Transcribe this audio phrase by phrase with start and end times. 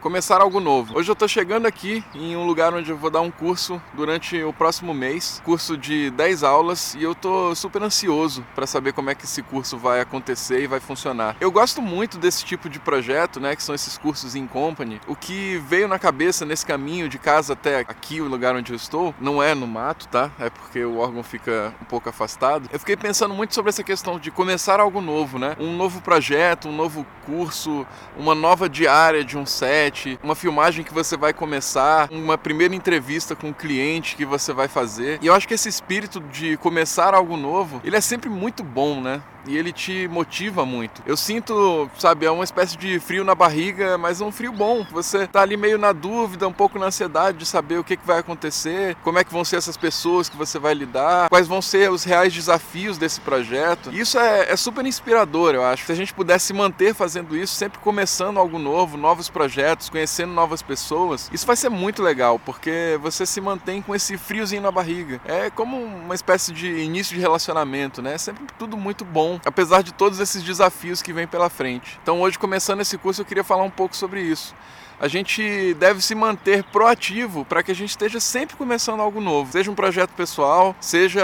[0.00, 0.96] começar algo novo.
[0.96, 4.42] Hoje eu estou chegando aqui em um lugar onde eu vou dar um curso durante
[4.42, 9.10] o próximo mês, curso de 10 aulas, e eu estou super ansioso para saber como
[9.10, 11.36] é que esse curso vai acontecer e vai funcionar.
[11.40, 15.00] Eu gosto muito desse tipo de projeto, né, que são esses cursos em company.
[15.06, 18.76] O que veio na cabeça nesse caminho de casa até aqui, o lugar onde eu
[18.76, 20.30] estou, não é no mato, tá?
[20.38, 22.68] É porque o órgão fica um pouco afastado.
[22.72, 25.56] Eu fiquei pensando muito sobre essa questão de começar algo novo, né?
[25.58, 27.86] Um novo projeto, um novo curso,
[28.16, 32.74] uma nova diária de um set set, uma filmagem que você vai começar, uma primeira
[32.74, 35.18] entrevista com um cliente que você vai fazer.
[35.22, 39.00] E eu acho que esse espírito de começar algo novo, ele é sempre muito bom,
[39.00, 39.22] né?
[39.48, 41.02] E ele te motiva muito.
[41.06, 44.86] Eu sinto, sabe, é uma espécie de frio na barriga, mas um frio bom.
[44.92, 48.06] Você tá ali meio na dúvida, um pouco na ansiedade de saber o que, que
[48.06, 51.62] vai acontecer, como é que vão ser essas pessoas que você vai lidar, quais vão
[51.62, 53.90] ser os reais desafios desse projeto.
[53.92, 55.86] E isso é, é super inspirador, eu acho.
[55.86, 60.60] Se a gente pudesse manter fazendo isso, sempre começando algo novo, novos projetos, conhecendo novas
[60.60, 65.20] pessoas, isso vai ser muito legal, porque você se mantém com esse friozinho na barriga.
[65.24, 68.14] É como uma espécie de início de relacionamento, né?
[68.14, 71.98] É sempre tudo muito bom apesar de todos esses desafios que vêm pela frente.
[72.02, 74.54] Então, hoje, começando esse curso, eu queria falar um pouco sobre isso
[75.00, 79.52] a gente deve se manter proativo para que a gente esteja sempre começando algo novo.
[79.52, 81.22] Seja um projeto pessoal, seja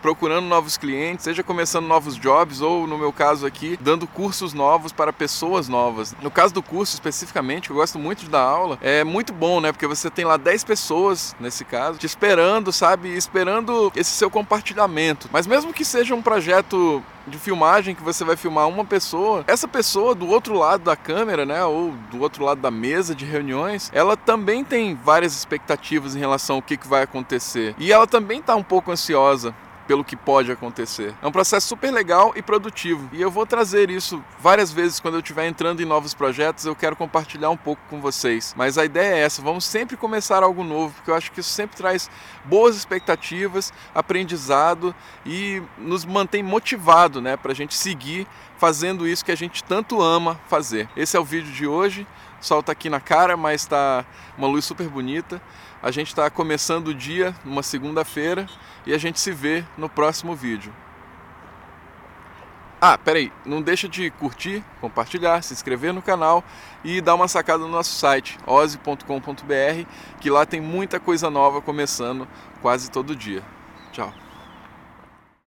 [0.00, 4.92] procurando novos clientes, seja começando novos jobs ou, no meu caso aqui, dando cursos novos
[4.92, 6.14] para pessoas novas.
[6.22, 9.72] No caso do curso especificamente, eu gosto muito de dar aula, é muito bom, né?
[9.72, 13.08] Porque você tem lá 10 pessoas, nesse caso, te esperando, sabe?
[13.16, 15.28] Esperando esse seu compartilhamento.
[15.32, 19.66] Mas mesmo que seja um projeto de filmagem que você vai filmar uma pessoa, essa
[19.66, 23.90] pessoa do outro lado da câmera, né, ou do outro lado da mesa de reuniões,
[23.92, 27.74] ela também tem várias expectativas em relação ao que, que vai acontecer.
[27.78, 29.54] E ela também está um pouco ansiosa
[29.86, 31.14] pelo que pode acontecer.
[31.22, 33.08] É um processo super legal e produtivo.
[33.12, 36.74] E eu vou trazer isso várias vezes quando eu estiver entrando em novos projetos, eu
[36.74, 38.54] quero compartilhar um pouco com vocês.
[38.56, 41.50] Mas a ideia é essa, vamos sempre começar algo novo, porque eu acho que isso
[41.50, 42.10] sempre traz
[42.44, 44.94] boas expectativas, aprendizado
[45.24, 48.26] e nos mantém motivado, né, para a gente seguir
[48.58, 50.88] fazendo isso que a gente tanto ama fazer.
[50.96, 52.06] Esse é o vídeo de hoje.
[52.40, 54.04] O sol está aqui na cara, mas está
[54.36, 55.40] uma luz super bonita.
[55.82, 58.46] A gente está começando o dia numa segunda-feira
[58.86, 60.72] e a gente se vê no próximo vídeo.
[62.80, 66.44] Ah, peraí, não deixa de curtir, compartilhar, se inscrever no canal
[66.84, 69.86] e dar uma sacada no nosso site, ose.com.br,
[70.20, 72.28] que lá tem muita coisa nova começando
[72.60, 73.42] quase todo dia.
[73.92, 74.25] Tchau.